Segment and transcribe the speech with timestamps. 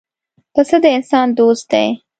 [0.53, 1.87] پسه د انسان دوست دی.